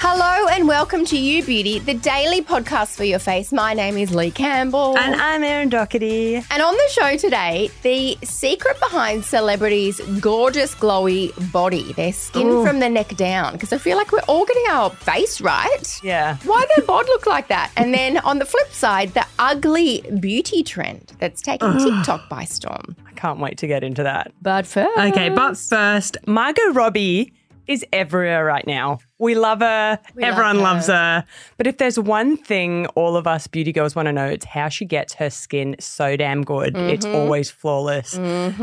Hello 0.00 0.46
and 0.46 0.68
welcome 0.68 1.04
to 1.06 1.18
You 1.18 1.42
Beauty, 1.42 1.80
the 1.80 1.94
daily 1.94 2.40
podcast 2.40 2.96
for 2.96 3.02
your 3.02 3.18
face. 3.18 3.52
My 3.52 3.74
name 3.74 3.96
is 3.98 4.14
Leigh 4.14 4.30
Campbell. 4.30 4.96
And 4.96 5.16
I'm 5.16 5.42
Erin 5.42 5.70
Doherty. 5.70 6.36
And 6.36 6.62
on 6.62 6.72
the 6.72 6.88
show 6.92 7.16
today, 7.16 7.68
the 7.82 8.16
secret 8.24 8.78
behind 8.78 9.24
celebrities' 9.24 10.00
gorgeous, 10.20 10.72
glowy 10.76 11.32
body, 11.50 11.92
their 11.94 12.12
skin 12.12 12.46
Ooh. 12.46 12.64
from 12.64 12.78
the 12.78 12.88
neck 12.88 13.16
down. 13.16 13.54
Because 13.54 13.72
I 13.72 13.78
feel 13.78 13.96
like 13.96 14.12
we're 14.12 14.20
all 14.28 14.46
getting 14.46 14.66
our 14.68 14.90
face 14.90 15.40
right. 15.40 16.00
Yeah. 16.04 16.36
Why 16.44 16.64
their 16.76 16.86
bod 16.86 17.06
look 17.06 17.26
like 17.26 17.48
that? 17.48 17.72
And 17.76 17.92
then 17.92 18.18
on 18.18 18.38
the 18.38 18.44
flip 18.46 18.70
side, 18.72 19.14
the 19.14 19.26
ugly 19.40 20.04
beauty 20.20 20.62
trend 20.62 21.12
that's 21.18 21.42
taken 21.42 21.76
TikTok 21.76 22.28
by 22.28 22.44
storm. 22.44 22.94
I 23.04 23.12
can't 23.12 23.40
wait 23.40 23.58
to 23.58 23.66
get 23.66 23.82
into 23.82 24.04
that. 24.04 24.32
But 24.42 24.64
first, 24.64 24.96
Okay, 24.96 25.28
but 25.28 25.56
first, 25.56 26.16
Margot 26.24 26.70
Robbie 26.72 27.32
is 27.68 27.84
everywhere 27.92 28.44
right 28.44 28.66
now. 28.66 28.98
We 29.18 29.34
love 29.34 29.60
her. 29.60 29.98
We 30.14 30.22
love 30.22 30.32
Everyone 30.32 30.56
her. 30.56 30.62
loves 30.62 30.86
her. 30.88 31.24
But 31.56 31.66
if 31.66 31.78
there's 31.78 31.98
one 31.98 32.36
thing 32.36 32.86
all 32.94 33.16
of 33.16 33.26
us 33.26 33.46
beauty 33.46 33.72
girls 33.72 33.94
want 33.94 34.06
to 34.06 34.12
know, 34.12 34.26
it's 34.26 34.46
how 34.46 34.68
she 34.68 34.84
gets 34.84 35.14
her 35.14 35.30
skin 35.30 35.76
so 35.78 36.16
damn 36.16 36.42
good. 36.44 36.76
It's 36.76 37.04
Mm-hmm. 37.06 37.14
always 37.16 37.50
flawless. 37.50 38.12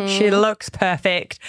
She 0.09 0.31
looks 0.31 0.69
perfect. 0.69 1.39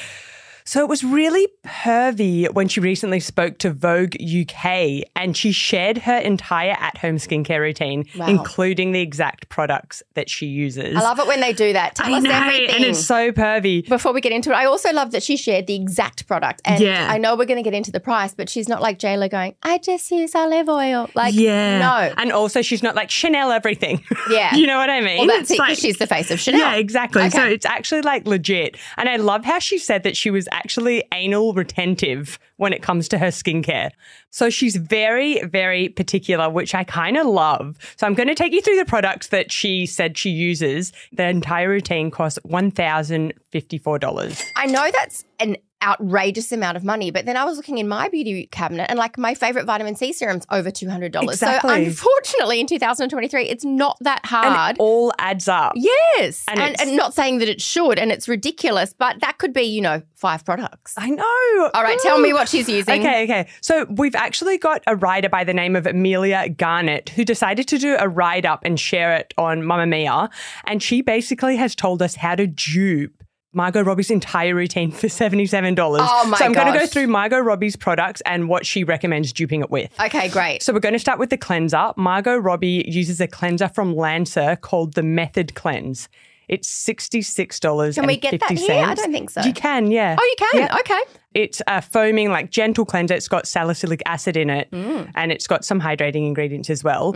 So 0.67 0.81
it 0.81 0.89
was 0.89 1.05
really 1.05 1.47
pervy 1.65 2.53
when 2.53 2.67
she 2.69 2.81
recently 2.81 3.21
spoke 3.21 3.59
to 3.59 3.71
Vogue 3.71 4.17
UK 4.21 5.05
and 5.15 5.37
she 5.37 5.53
shared 5.53 5.99
her 5.99 6.17
entire 6.19 6.73
at 6.79 6.99
home 6.99 7.17
skincare 7.19 7.61
routine, 7.61 8.05
Wow. 8.17 8.27
including 8.27 8.91
the 8.93 9.01
exact 9.01 9.49
products 9.49 10.03
that 10.15 10.29
she 10.29 10.47
uses. 10.47 10.97
I 10.97 11.01
love 11.01 11.21
it 11.21 11.27
when 11.29 11.41
they 11.41 11.53
do 11.53 11.73
that. 11.73 11.95
Tell 11.95 12.13
I 12.13 12.19
us 12.19 12.25
know, 12.25 12.31
everything. 12.33 12.75
and 12.75 12.85
it's 12.85 13.05
so 13.07 13.31
pervy. 13.31 13.89
Before 13.89 14.13
we 14.13 14.21
get 14.21 14.33
into 14.33 14.51
it, 14.51 14.55
I 14.55 14.65
also 14.65 14.93
love 14.93 15.13
that 15.13 15.23
she 15.23 15.37
shared 15.37 15.69
the 15.69 15.77
exact 15.77 16.27
product. 16.27 16.63
And 16.65 16.81
Yeah. 16.81 17.07
I 17.11 17.19
know 17.19 17.37
we're 17.37 17.45
going 17.47 17.63
to 17.63 17.69
get 17.69 17.75
into 17.75 17.93
the 17.93 18.01
price, 18.01 18.35
but 18.35 18.49
she's 18.49 18.69
not 18.69 18.83
like 18.83 18.99
Jayla 18.99 19.31
going, 19.31 19.55
I 19.63 19.79
just 19.79 20.11
use 20.11 20.35
olive 20.35 20.69
oil. 20.69 21.09
Like, 21.15 21.35
yeah. 21.35 21.79
no. 21.79 22.15
And 22.17 22.33
also, 22.33 22.61
she's 22.61 22.83
not 22.83 22.97
like 22.97 23.11
Chanel 23.11 23.53
everything. 23.53 24.03
Yeah. 24.29 24.57
you 24.57 24.67
know 24.67 24.79
what 24.79 24.91
I 24.91 25.01
mean? 25.01 25.19
Well, 25.19 25.29
that's 25.29 25.43
It's 25.43 25.51
it, 25.53 25.59
like- 25.61 25.79
she's 25.79 25.99
the 25.99 26.07
face 26.09 26.33
of 26.33 26.41
Chanel. 26.41 26.59
Yeah, 26.61 26.75
exactly. 26.75 27.23
Okay. 27.23 27.31
So 27.31 27.45
it's 27.45 27.65
actually 27.65 28.03
like 28.03 28.27
legit. 28.27 28.77
And 28.97 29.09
I 29.09 29.17
love 29.17 29.45
how 29.45 29.61
she 29.61 29.79
said 29.79 30.03
that 30.03 30.17
she 30.17 30.31
was 30.33 30.49
actually 30.57 31.05
anal 31.13 31.53
retentive 31.53 32.39
when 32.57 32.73
it 32.73 32.83
comes 32.83 33.09
to 33.09 33.19
her 33.19 33.29
skincare. 33.29 33.91
So 34.31 34.49
she's 34.49 34.77
very, 34.77 35.43
very 35.45 35.91
particular, 35.91 36.49
which 36.49 36.75
I 36.75 36.85
kind 36.85 37.19
of 37.19 37.27
love. 37.27 37.77
So 37.97 38.07
I'm 38.07 38.15
going 38.15 38.29
to 38.29 38.35
take 38.35 38.55
you 38.55 38.63
through 38.63 38.77
the 38.77 38.87
products 38.87 39.29
that 39.29 39.53
she 39.53 39.85
said 39.85 40.17
she 40.17 40.31
uses. 40.31 40.95
The 41.13 41.29
entire 41.29 41.69
routine 41.69 42.11
costs 42.11 42.39
$1,054. 42.47 44.53
I 44.57 44.67
know 44.67 44.91
that's 44.93 45.27
an 45.39 45.59
outrageous 45.83 46.53
amount 46.53 46.77
of 46.77 46.85
money, 46.85 47.11
but 47.11 47.27
then 47.27 47.37
I 47.37 47.45
was 47.45 47.57
looking 47.57 47.79
in 47.79 47.89
my 47.89 48.09
beauty 48.09 48.47
cabinet 48.47 48.87
and 48.89 48.99
like 48.99 49.19
my 49.19 49.35
favorite 49.35 49.67
vitamin 49.67 49.95
C 49.95 50.13
serum's 50.13 50.47
over 50.51 50.71
$200. 50.71 51.23
Exactly. 51.23 51.71
So 51.71 51.75
unfortunately 51.75 52.61
in 52.61 52.67
2023, 52.67 53.45
it's 53.45 53.65
not 53.65 53.97
that 54.01 54.25
hard. 54.25 54.77
it 54.77 54.81
all 54.81 55.13
adds 55.19 55.49
up. 55.49 55.75
Yes. 55.77 56.45
And 56.49 56.61
And, 56.61 56.81
and 56.81 56.97
not 56.97 57.15
saying 57.15 57.39
that 57.39 57.49
it 57.49 57.61
should, 57.61 57.99
and 57.99 58.11
it's 58.11 58.29
ridiculous, 58.29 58.95
but 58.97 59.21
that 59.21 59.39
could 59.39 59.53
be, 59.53 59.63
you 59.63 59.81
know, 59.81 60.03
five 60.15 60.45
products. 60.45 60.95
I 60.97 61.11
know. 61.11 61.71
All 61.75 61.83
right, 61.83 61.99
tell 62.01 62.19
me 62.19 62.33
what 62.33 62.49
she's 62.49 62.69
using. 62.69 63.01
Okay, 63.01 63.25
okay. 63.25 63.49
So 63.61 63.85
we've 63.91 64.15
actually 64.15 64.59
got 64.59 64.83
a 64.87 64.97
writer 64.97 65.29
by 65.29 65.45
the 65.45 65.55
name 65.55 65.77
of 65.77 65.87
Amelia 65.87 66.49
Garnett 66.49 67.11
who 67.11 67.25
decided 67.25 67.69
to 67.69 67.79
do 67.79 67.97
a 67.99 68.09
write 68.09 68.45
up 68.45 68.61
and 68.65 68.81
share 68.81 69.15
it 69.15 69.35
on 69.37 69.61
Mamamia. 69.63 70.31
And 70.65 70.83
she 70.83 71.03
basically 71.03 71.57
has 71.57 71.75
told 71.75 72.03
us 72.03 72.15
how 72.17 72.35
to 72.35 72.47
dupe. 72.47 73.23
Margot 73.53 73.83
Robbie's 73.83 74.11
entire 74.11 74.55
routine 74.55 74.91
for 74.91 75.07
$77. 75.07 75.77
Oh 75.79 76.27
my 76.29 76.37
so 76.37 76.45
I'm 76.45 76.53
going 76.53 76.73
to 76.73 76.79
go 76.79 76.87
through 76.87 77.07
Margot 77.07 77.39
Robbie's 77.39 77.75
products 77.77 78.21
and 78.27 78.49
what 78.49 78.67
she 78.67 78.85
recommends 78.85 79.33
duping 79.33 79.63
it 79.63 79.71
with. 79.71 79.91
Okay, 79.99 80.29
great. 80.29 80.63
So 80.63 80.73
we're 80.75 80.81
going 80.81 80.93
to 80.93 80.99
start 80.99 81.19
with 81.19 81.31
the 81.31 81.39
cleanser. 81.39 81.93
Margot 81.97 82.37
Robbie 82.37 82.85
uses 82.87 83.21
a 83.21 83.27
cleanser 83.27 83.69
from 83.69 83.97
Lancer 83.97 84.57
called 84.57 84.93
the 84.95 85.03
Method 85.03 85.55
Cleanse. 85.55 86.09
It's 86.49 86.69
$66. 86.87 87.95
Can 87.95 88.07
we 88.07 88.17
get 88.19 88.39
that 88.41 88.51
here? 88.53 88.85
I 88.85 88.95
don't 88.95 89.11
think 89.11 89.31
so. 89.31 89.41
You 89.43 89.53
can, 89.53 89.91
yeah. 89.91 90.17
oh, 90.19 90.23
you 90.25 90.35
can? 90.39 90.61
Yeah. 90.63 90.79
Okay. 90.81 91.01
It's 91.35 91.61
a 91.67 91.83
foaming, 91.83 92.31
like 92.31 92.51
gentle 92.51 92.85
cleanser. 92.85 93.15
It's 93.15 93.27
got 93.29 93.49
salicylic 93.49 94.03
acid 94.07 94.37
in 94.37 94.51
it 94.51 94.71
Mm. 94.71 95.11
and 95.15 95.33
it's 95.33 95.47
got 95.47 95.65
some 95.65 95.81
hydrating 95.81 96.27
ingredients 96.27 96.71
as 96.71 96.85
well. 96.85 97.15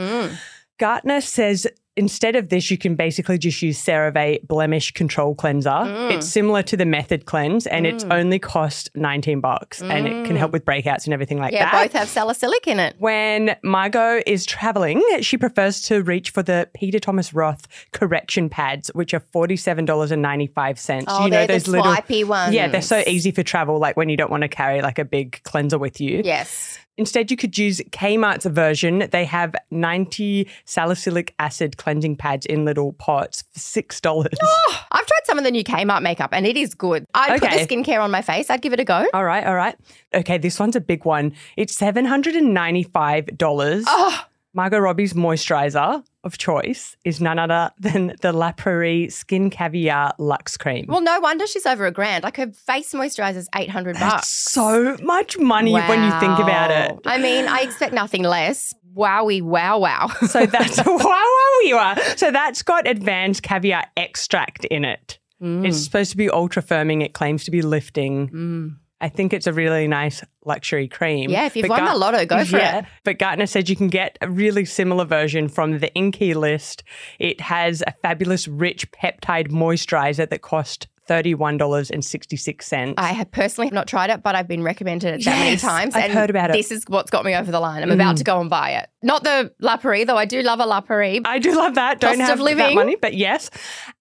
Gartner 0.78 1.20
says 1.20 1.66
instead 1.96 2.36
of 2.36 2.48
this, 2.48 2.70
you 2.70 2.78
can 2.78 2.94
basically 2.94 3.36
just 3.38 3.60
use 3.62 3.82
CeraVe 3.82 4.46
Blemish 4.46 4.92
Control 4.92 5.34
Cleanser. 5.34 5.68
Mm. 5.70 6.12
It's 6.12 6.26
similar 6.28 6.62
to 6.62 6.76
the 6.76 6.86
Method 6.86 7.26
Cleanse 7.26 7.66
and 7.66 7.86
it's 7.86 8.04
only 8.04 8.38
cost 8.38 8.90
19 8.94 9.40
bucks 9.40 9.82
and 9.82 10.06
it 10.06 10.26
can 10.26 10.36
help 10.36 10.52
with 10.52 10.64
breakouts 10.64 11.04
and 11.04 11.12
everything 11.12 11.38
like 11.38 11.50
Mm. 11.52 11.56
Yeah, 11.56 11.70
that. 11.70 11.82
both 11.84 11.92
have 11.94 12.08
salicylic 12.08 12.66
in 12.68 12.78
it. 12.78 12.94
When 12.98 13.56
Margot 13.64 14.22
is 14.26 14.46
traveling, 14.46 15.02
she 15.20 15.36
prefers 15.36 15.80
to 15.82 16.02
reach 16.02 16.30
for 16.30 16.42
the 16.42 16.68
Peter 16.74 16.98
Thomas 17.00 17.34
Roth 17.34 17.66
correction 17.92 18.48
pads, 18.48 18.90
which 18.94 19.12
are 19.14 19.20
$47.95. 19.20 21.04
Oh, 21.08 21.28
they're 21.28 21.46
the 21.46 21.60
swipey 21.60 22.24
ones. 22.24 22.54
Yeah, 22.54 22.68
they're 22.68 22.82
so 22.82 23.02
easy 23.06 23.30
for 23.30 23.42
travel, 23.42 23.78
like 23.78 23.96
when 23.96 24.08
you 24.08 24.16
don't 24.16 24.30
want 24.30 24.42
to 24.42 24.48
carry 24.48 24.80
like 24.82 24.98
a 24.98 25.04
big 25.04 25.40
cleanser 25.44 25.78
with 25.78 26.00
you. 26.00 26.22
Yes. 26.24 26.78
Instead, 27.00 27.30
you 27.30 27.36
could 27.38 27.56
use 27.56 27.80
Kmart's 27.92 28.44
version. 28.44 29.08
They 29.10 29.24
have 29.24 29.54
90 29.70 30.46
salicylic 30.66 31.34
acid 31.38 31.78
cleansing 31.78 32.16
pads 32.16 32.44
in 32.44 32.66
little 32.66 32.92
pots 32.92 33.42
for 33.54 33.58
$6. 33.58 34.26
Oh, 34.42 34.84
I've 34.92 35.06
tried 35.06 35.20
some 35.24 35.38
of 35.38 35.44
the 35.44 35.50
new 35.50 35.64
Kmart 35.64 36.02
makeup 36.02 36.28
and 36.32 36.46
it 36.46 36.58
is 36.58 36.74
good. 36.74 37.06
I'd 37.14 37.42
Okay. 37.42 37.58
put 37.60 37.68
the 37.68 37.74
skincare 37.74 38.00
on 38.02 38.10
my 38.10 38.20
face. 38.20 38.50
I'd 38.50 38.60
give 38.60 38.74
it 38.74 38.80
a 38.80 38.84
go. 38.84 39.06
All 39.14 39.24
right, 39.24 39.46
all 39.46 39.54
right. 39.54 39.76
Okay, 40.14 40.36
this 40.36 40.60
one's 40.60 40.76
a 40.76 40.80
big 40.80 41.06
one. 41.06 41.32
It's 41.56 41.74
$795. 41.80 43.84
Oh, 43.86 44.24
Margot 44.52 44.78
Robbie's 44.78 45.14
moisturizer 45.14 46.04
of 46.24 46.36
choice 46.38 46.96
is 47.04 47.20
none 47.20 47.38
other 47.38 47.70
than 47.78 48.14
the 48.20 48.32
La 48.32 48.52
Prairie 48.52 49.08
Skin 49.08 49.50
Caviar 49.50 50.14
Luxe 50.18 50.56
Cream. 50.56 50.86
well, 50.88 51.00
no 51.00 51.18
wonder 51.20 51.46
she's 51.46 51.66
over 51.66 51.86
a 51.86 51.90
grand. 51.92 52.24
Like 52.24 52.36
her 52.36 52.50
face 52.52 52.92
moisturizer's 52.92 53.48
800 53.54 53.96
That's 53.96 54.14
bucks. 54.14 54.28
so 54.28 54.96
much 55.02 55.38
money 55.38 55.72
when 55.72 56.02
you 56.04 56.10
think 56.20 56.38
about 56.38 56.70
it. 56.70 56.98
I 57.06 57.18
mean, 57.18 57.46
I 57.46 57.60
expect 57.60 57.92
nothing 57.94 58.22
less. 58.22 58.74
Wowie, 58.94 59.40
wow, 59.40 59.78
wow. 59.78 60.08
So 60.26 60.46
that's 60.46 60.78
wow, 60.86 60.96
wow, 60.96 61.58
you 61.62 61.76
are. 61.76 61.96
So 62.16 62.30
that's 62.30 62.62
got 62.62 62.86
advanced 62.88 63.42
caviar 63.42 63.84
extract 63.96 64.64
in 64.64 64.84
it. 64.84 65.18
Mm. 65.40 65.66
It's 65.66 65.82
supposed 65.82 66.10
to 66.10 66.16
be 66.16 66.28
ultra 66.28 66.62
firming. 66.62 67.02
It 67.02 67.12
claims 67.14 67.44
to 67.44 67.50
be 67.50 67.62
lifting. 67.62 68.76
I 69.00 69.08
think 69.08 69.32
it's 69.32 69.46
a 69.46 69.52
really 69.52 69.88
nice 69.88 70.22
luxury 70.44 70.86
cream. 70.88 71.30
Yeah, 71.30 71.46
if 71.46 71.56
you've 71.56 71.64
But 71.64 71.70
won 71.70 71.84
the 71.84 71.90
Gar- 71.90 71.98
lotto, 71.98 72.26
go 72.26 72.44
for 72.44 72.58
yeah, 72.58 72.80
it. 72.80 72.84
But 73.04 73.18
Gartner 73.18 73.46
said 73.46 73.68
you 73.68 73.76
can 73.76 73.88
get 73.88 74.18
a 74.20 74.28
really 74.30 74.64
similar 74.64 75.04
version 75.04 75.48
from 75.48 75.78
the 75.78 75.90
Inkey 75.96 76.34
List. 76.34 76.82
It 77.18 77.40
has 77.40 77.82
a 77.86 77.92
fabulous 78.02 78.46
rich 78.46 78.90
peptide 78.92 79.48
moisturizer 79.48 80.28
that 80.28 80.42
cost 80.42 80.88
$31.66. 81.10 82.94
I 82.96 83.12
have 83.12 83.30
personally 83.32 83.66
have 83.66 83.74
not 83.74 83.88
tried 83.88 84.10
it, 84.10 84.22
but 84.22 84.36
I've 84.36 84.46
been 84.46 84.62
recommended 84.62 85.14
it 85.14 85.24
that 85.24 85.38
many 85.38 85.56
times. 85.56 85.96
I've 85.96 86.04
and 86.04 86.12
heard 86.12 86.30
about 86.30 86.50
it. 86.50 86.52
Mm. 86.52 86.56
This 86.56 86.70
is 86.70 86.84
what's 86.86 87.10
got 87.10 87.24
me 87.24 87.34
over 87.34 87.50
the 87.50 87.58
line. 87.58 87.82
I'm 87.82 87.90
about 87.90 88.18
to 88.18 88.24
go 88.24 88.40
and 88.40 88.48
buy 88.48 88.70
it. 88.74 88.88
Not 89.02 89.24
the 89.24 89.52
La 89.58 89.76
Prairie, 89.76 90.04
though 90.04 90.16
I 90.16 90.24
do 90.24 90.40
love 90.42 90.60
a 90.60 90.66
La 90.66 90.80
Prairie. 90.80 91.20
I 91.24 91.40
do 91.40 91.54
love 91.56 91.74
that. 91.74 91.98
Don't 91.98 92.18
Cost 92.18 92.38
have 92.38 92.38
that 92.58 92.74
money, 92.74 92.94
but 92.94 93.14
yes. 93.14 93.50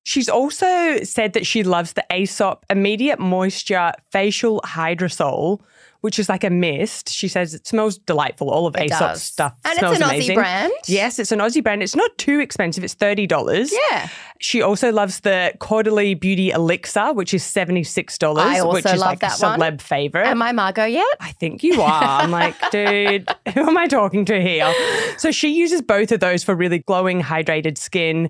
She's 0.04 0.30
also 0.30 1.04
said 1.04 1.34
that 1.34 1.48
she 1.48 1.64
loves 1.64 1.94
the 1.94 2.06
Aesop 2.14 2.66
Immediate 2.70 3.20
Moisture 3.20 3.94
Facial 4.12 4.62
Hydrosol, 4.62 5.62
which 6.01 6.18
is 6.19 6.30
like 6.30 6.44
a 6.44 6.50
mist. 6.50 7.10
She 7.10 7.28
says 7.28 7.54
it 7.54 7.68
smells 7.68 7.98
delightful. 7.98 8.50
All 8.50 8.68
of 8.68 8.75
It 8.75 8.84
Aesop's 8.84 9.00
does. 9.00 9.24
stuff 9.24 9.54
And 9.66 9.72
it's 9.74 9.80
smells 9.80 9.98
an 9.98 10.04
Aussie 10.04 10.34
brand? 10.36 10.72
Yes, 10.88 11.19
it's 11.19 11.31
an 11.31 11.40
Aussie 11.40 11.63
brand. 11.63 11.84
It's 11.84 11.96
not 11.96 12.18
too 12.18 12.40
expensive. 12.40 12.84
It's 12.84 12.94
thirty 12.94 13.28
dollars. 13.28 13.74
Yeah. 13.92 14.07
She 14.42 14.62
also 14.62 14.92
loves 14.94 15.19
the 15.19 15.54
Caudalie 15.60 16.18
Beauty 16.18 16.51
Elixir, 16.51 17.12
which 17.13 17.34
is 17.34 17.44
seventy 17.44 17.84
six 17.84 18.18
dollars, 18.18 18.46
I 18.46 18.60
also 18.60 18.75
which 18.75 18.86
is 18.86 18.92
love 18.94 19.00
like 19.01 19.18
a 19.18 19.22
that 19.22 19.40
one. 19.42 19.60
celeb 19.60 19.81
favorite. 19.81 20.28
Am 20.28 20.42
I 20.42 20.54
Margot 20.54 20.86
yet? 20.86 21.06
I 21.19 21.31
think 21.34 21.62
you 21.63 21.81
are. 21.81 22.22
I'm 22.22 22.31
like, 22.40 22.56
dude, 22.72 23.30
who 23.54 23.68
am 23.68 23.78
I 23.78 23.88
talking 23.88 24.24
to 24.25 24.42
here? 24.42 24.74
So 25.18 25.31
she 25.31 25.50
uses 25.50 25.81
both 25.81 26.12
of 26.13 26.22
those 26.22 26.44
for 26.44 26.56
really 26.56 26.80
glowing, 26.80 27.22
hydrated 27.22 27.78
skin. 27.78 28.30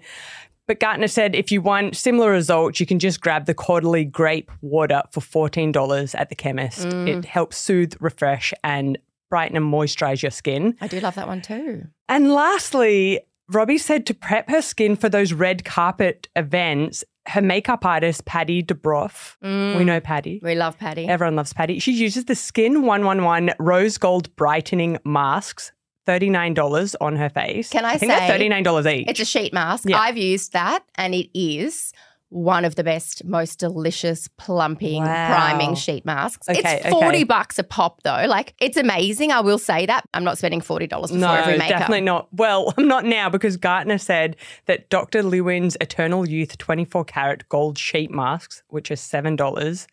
But 0.69 0.79
Gartner 0.79 1.07
said 1.07 1.33
if 1.33 1.51
you 1.51 1.63
want 1.63 1.97
similar 1.97 2.29
results, 2.29 2.79
you 2.79 2.85
can 2.85 2.99
just 2.99 3.21
grab 3.21 3.47
the 3.47 3.55
Caudalie 3.55 4.09
grape 4.09 4.51
water 4.61 5.01
for 5.11 5.19
$14 5.19 6.13
at 6.13 6.29
the 6.29 6.35
chemist. 6.35 6.87
Mm. 6.87 7.07
It 7.07 7.25
helps 7.25 7.57
soothe, 7.57 7.95
refresh, 7.99 8.53
and 8.63 8.95
brighten 9.31 9.57
and 9.57 9.65
moisturize 9.65 10.21
your 10.21 10.29
skin. 10.29 10.75
I 10.79 10.87
do 10.87 10.99
love 10.99 11.15
that 11.15 11.27
one 11.27 11.41
too. 11.41 11.87
And 12.07 12.31
lastly, 12.31 13.19
Robbie 13.47 13.79
said 13.79 14.05
to 14.05 14.13
prep 14.13 14.47
her 14.51 14.61
skin 14.61 14.95
for 14.95 15.09
those 15.09 15.33
red 15.33 15.65
carpet 15.65 16.27
events, 16.35 17.03
her 17.25 17.41
makeup 17.41 17.83
artist, 17.83 18.25
Pati 18.25 18.61
Dubroff, 18.61 19.37
we 19.41 19.83
know 19.83 19.99
Patty. 19.99 20.39
We 20.43 20.53
love 20.53 20.77
Patty. 20.77 21.07
Everyone 21.07 21.35
loves 21.35 21.51
Patty. 21.51 21.79
She 21.79 21.93
uses 21.93 22.25
the 22.25 22.35
Skin 22.35 22.83
111 22.83 23.55
Rose 23.57 23.97
Gold 23.97 24.35
Brightening 24.35 24.99
Masks, 25.03 25.71
$39 26.09 26.95
on 27.01 27.15
her 27.15 27.29
face. 27.29 27.69
Can 27.69 27.85
I 27.85 27.97
think 27.97 28.11
say- 28.11 28.27
they're 28.27 28.39
$39 28.39 28.93
each. 28.93 29.07
It's 29.07 29.19
a 29.19 29.25
sheet 29.25 29.53
mask. 29.53 29.87
Yeah. 29.87 29.99
I've 29.99 30.17
used 30.17 30.53
that 30.53 30.83
and 30.95 31.13
it 31.13 31.29
is 31.37 31.93
one 32.31 32.63
of 32.63 32.75
the 32.75 32.83
best, 32.83 33.25
most 33.25 33.57
delicious, 33.57 34.27
plumping, 34.37 35.01
Wow. 35.03 35.27
priming 35.35 35.73
sheet 35.73 36.05
masks. 36.05 36.47
Okay, 36.47 36.81
it's 36.83 36.89
40 36.89 37.05
okay. 37.07 37.23
bucks 37.23 37.57
a 37.57 37.63
pop 37.63 38.03
though. 38.03 38.25
Like 38.27 38.53
it's 38.59 38.77
amazing. 38.77 39.31
I 39.31 39.41
will 39.41 39.57
say 39.57 39.87
that. 39.87 40.05
I'm 40.13 40.23
not 40.23 40.37
spending 40.37 40.61
$40 40.61 40.89
before 40.89 41.17
no, 41.17 41.33
every 41.33 41.57
makeup. 41.57 41.79
definitely 41.79 42.01
not. 42.01 42.27
Well, 42.31 42.71
I'm 42.77 42.87
not 42.95 43.03
now 43.05 43.29
because 43.29 43.57
Gartner 43.57 43.97
said 43.97 44.35
that 44.67 44.89
Dr. 44.89 45.23
LeWinn's 45.23 45.75
Eternal 45.81 46.27
Youth 46.29 46.57
24 46.59 47.03
karat 47.05 47.49
gold 47.49 47.79
sheet 47.79 48.11
masks, 48.11 48.61
which 48.67 48.91
are 48.91 48.95
$7, 48.95 49.87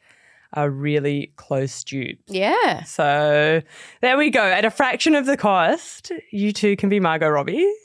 are 0.57 0.71
really 0.71 1.33
close 1.37 1.85
dupes. 1.85 2.23
Yeah. 2.27 2.83
So 2.85 3.63
there 4.01 4.17
we 4.17 4.31
go. 4.31 4.43
At 4.43 4.65
a 4.65 4.71
fraction 4.71 5.15
of 5.15 5.27
the 5.27 5.37
cost, 5.37 6.11
you 6.33 6.53
two 6.53 6.77
can 6.77 6.89
be 6.89 6.99
Margot 6.99 7.29
Robbie. 7.29 7.71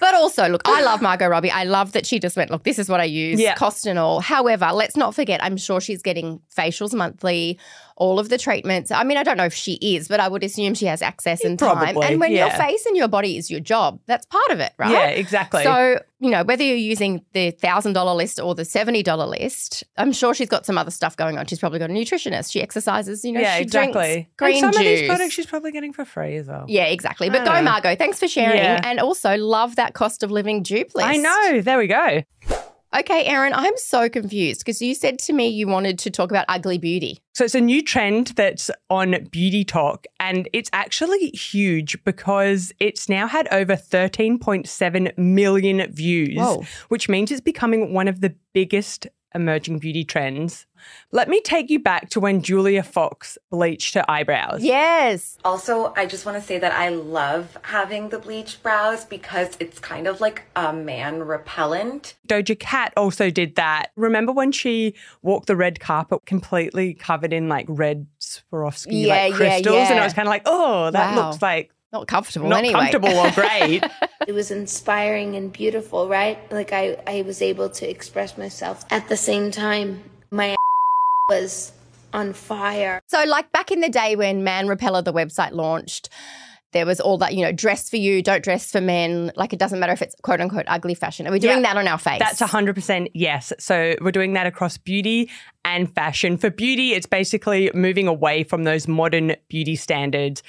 But 0.00 0.14
also, 0.16 0.48
look, 0.48 0.62
I 0.64 0.82
love 0.82 1.00
Margot 1.00 1.28
Robbie. 1.28 1.50
I 1.50 1.62
love 1.62 1.92
that 1.92 2.06
she 2.06 2.18
just 2.18 2.36
went, 2.36 2.50
look, 2.50 2.64
this 2.64 2.78
is 2.80 2.88
what 2.88 3.00
I 3.00 3.04
use, 3.04 3.38
Yeah. 3.40 3.54
cost 3.54 3.86
and 3.86 3.98
all. 3.98 4.20
However, 4.20 4.70
let's 4.72 4.96
not 4.96 5.14
forget, 5.14 5.42
I'm 5.42 5.56
sure 5.56 5.80
she's 5.80 6.02
getting 6.02 6.40
facials 6.54 6.92
monthly, 6.92 7.56
all 7.96 8.18
of 8.18 8.28
the 8.28 8.36
treatments. 8.36 8.90
I 8.90 9.04
mean, 9.04 9.16
I 9.16 9.22
don't 9.22 9.36
know 9.36 9.44
if 9.44 9.54
she 9.54 9.74
is, 9.74 10.08
but 10.08 10.18
I 10.18 10.26
would 10.26 10.42
assume 10.42 10.74
she 10.74 10.86
has 10.86 11.02
access 11.02 11.44
and 11.44 11.56
time. 11.56 11.76
Probably, 11.94 12.04
And 12.08 12.18
when 12.18 12.32
your 12.32 12.50
face 12.50 12.84
and 12.84 12.96
your 12.96 13.06
body 13.06 13.36
is 13.36 13.48
your 13.48 13.60
job, 13.60 14.00
that's 14.06 14.26
part 14.26 14.50
of 14.50 14.58
it, 14.58 14.72
right? 14.76 14.90
Yeah, 14.90 15.06
exactly. 15.06 15.62
So, 15.62 16.00
you 16.22 16.30
know, 16.30 16.44
whether 16.44 16.62
you're 16.62 16.76
using 16.76 17.24
the 17.32 17.50
$1,000 17.50 18.16
list 18.16 18.38
or 18.38 18.54
the 18.54 18.62
$70 18.62 19.28
list, 19.28 19.82
I'm 19.96 20.12
sure 20.12 20.32
she's 20.34 20.48
got 20.48 20.64
some 20.64 20.78
other 20.78 20.92
stuff 20.92 21.16
going 21.16 21.36
on. 21.36 21.46
She's 21.46 21.58
probably 21.58 21.80
got 21.80 21.90
a 21.90 21.92
nutritionist. 21.92 22.52
She 22.52 22.62
exercises, 22.62 23.24
you 23.24 23.32
know, 23.32 23.40
yeah, 23.40 23.56
she 23.56 23.62
exactly. 23.62 24.02
drinks 24.02 24.30
green 24.36 24.64
and 24.64 24.72
some 24.74 24.82
juice. 24.84 24.92
of 24.92 24.98
these 25.00 25.08
products 25.08 25.34
she's 25.34 25.46
probably 25.46 25.72
getting 25.72 25.92
for 25.92 26.04
free 26.04 26.36
as 26.36 26.46
well. 26.46 26.64
yeah, 26.68 26.84
exactly. 26.84 27.28
But 27.28 27.44
go, 27.44 27.52
know. 27.52 27.62
Margot. 27.62 27.96
Thanks 27.96 28.20
for 28.20 28.28
sharing. 28.28 28.58
Yeah. 28.58 28.80
And 28.84 29.00
also 29.00 29.36
love 29.36 29.74
that 29.76 29.94
cost 29.94 30.22
of 30.22 30.30
living 30.30 30.62
dupe 30.62 30.94
list. 30.94 31.08
I 31.08 31.16
know. 31.16 31.60
There 31.60 31.78
we 31.78 31.88
go. 31.88 32.22
Okay, 32.94 33.24
Erin, 33.24 33.54
I'm 33.54 33.76
so 33.78 34.10
confused 34.10 34.60
because 34.60 34.82
you 34.82 34.94
said 34.94 35.18
to 35.20 35.32
me 35.32 35.48
you 35.48 35.66
wanted 35.66 35.98
to 36.00 36.10
talk 36.10 36.30
about 36.30 36.44
ugly 36.48 36.76
beauty. 36.76 37.18
So 37.34 37.44
it's 37.44 37.54
a 37.54 37.60
new 37.60 37.82
trend 37.82 38.28
that's 38.28 38.70
on 38.90 39.12
BeautyTok, 39.12 40.04
and 40.20 40.48
it's 40.52 40.68
actually 40.74 41.30
huge 41.30 42.02
because 42.04 42.70
it's 42.80 43.08
now 43.08 43.26
had 43.26 43.48
over 43.50 43.76
13.7 43.76 45.16
million 45.16 45.90
views, 45.90 46.36
Whoa. 46.36 46.64
which 46.88 47.08
means 47.08 47.30
it's 47.30 47.40
becoming 47.40 47.94
one 47.94 48.08
of 48.08 48.20
the 48.20 48.34
biggest 48.52 49.06
emerging 49.34 49.78
beauty 49.78 50.04
trends. 50.04 50.66
Let 51.12 51.28
me 51.28 51.40
take 51.40 51.70
you 51.70 51.78
back 51.78 52.10
to 52.10 52.20
when 52.20 52.42
Julia 52.42 52.82
Fox 52.82 53.38
bleached 53.50 53.94
her 53.94 54.04
eyebrows. 54.10 54.62
Yes. 54.64 55.38
Also, 55.44 55.92
I 55.96 56.06
just 56.06 56.26
want 56.26 56.38
to 56.38 56.42
say 56.44 56.58
that 56.58 56.72
I 56.72 56.88
love 56.88 57.56
having 57.62 58.08
the 58.08 58.18
bleached 58.18 58.62
brows 58.62 59.04
because 59.04 59.56
it's 59.60 59.78
kind 59.78 60.08
of 60.08 60.20
like 60.20 60.42
a 60.56 60.72
man 60.72 61.22
repellent. 61.22 62.14
Doja 62.28 62.58
Cat 62.58 62.92
also 62.96 63.30
did 63.30 63.54
that. 63.56 63.90
Remember 63.96 64.32
when 64.32 64.50
she 64.52 64.94
walked 65.22 65.46
the 65.46 65.56
red 65.56 65.78
carpet 65.78 66.26
completely 66.26 66.94
covered 66.94 67.32
in 67.32 67.48
like 67.48 67.66
red 67.68 68.06
Swarovski 68.20 69.06
Yeah, 69.06 69.14
like 69.14 69.30
yeah, 69.32 69.36
crystals? 69.36 69.76
And 69.76 69.96
yeah. 69.96 70.00
I 70.00 70.04
was 70.04 70.14
kind 70.14 70.26
of 70.26 70.30
like, 70.30 70.42
oh, 70.46 70.90
that 70.90 71.16
Wow. 71.16 71.28
looks 71.30 71.42
like 71.42 71.70
Not 71.92 72.06
comfortable 72.08 72.48
not 72.48 72.60
anyway. 72.60 72.72
comfortable 72.90 73.10
or 73.10 73.30
great. 73.32 73.84
It 74.26 74.32
was 74.32 74.50
inspiring 74.50 75.36
and 75.36 75.52
beautiful, 75.52 76.08
right? 76.08 76.38
Like 76.50 76.72
I, 76.72 76.96
I 77.06 77.22
was 77.22 77.42
able 77.42 77.68
to 77.68 77.88
express 77.88 78.38
myself. 78.38 78.84
At 78.90 79.08
the 79.08 79.16
same 79.16 79.50
time, 79.50 80.02
my 80.30 80.56
was 81.28 81.72
on 82.14 82.32
fire. 82.32 83.00
So, 83.08 83.24
like 83.24 83.52
back 83.52 83.70
in 83.70 83.80
the 83.80 83.90
day 83.90 84.16
when 84.16 84.42
Man 84.42 84.68
Repeller, 84.68 85.02
the 85.02 85.12
website 85.12 85.52
launched, 85.52 86.08
there 86.72 86.86
was 86.86 86.98
all 86.98 87.18
that, 87.18 87.34
you 87.34 87.44
know, 87.44 87.52
dress 87.52 87.90
for 87.90 87.98
you, 87.98 88.22
don't 88.22 88.42
dress 88.42 88.70
for 88.72 88.80
men. 88.80 89.30
Like 89.36 89.52
it 89.52 89.58
doesn't 89.58 89.78
matter 89.78 89.92
if 89.92 90.00
it's 90.00 90.14
quote 90.22 90.40
unquote 90.40 90.64
ugly 90.68 90.94
fashion. 90.94 91.26
Are 91.26 91.30
we 91.30 91.38
doing 91.38 91.58
Yeah. 91.58 91.74
that 91.74 91.76
on 91.76 91.86
our 91.86 91.98
face? 91.98 92.18
That's 92.20 92.40
100% 92.40 93.08
yes. 93.12 93.52
So 93.58 93.94
we're 94.00 94.12
doing 94.12 94.32
that 94.32 94.46
across 94.46 94.78
beauty 94.78 95.28
and 95.66 95.94
fashion. 95.94 96.38
For 96.38 96.48
beauty, 96.48 96.94
it's 96.94 97.04
basically 97.06 97.70
moving 97.74 98.08
away 98.08 98.44
from 98.44 98.64
those 98.64 98.88
modern 98.88 99.36
beauty 99.48 99.76
standards. 99.76 100.42